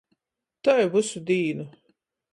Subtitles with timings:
[0.67, 1.69] Tai vysu dīnu.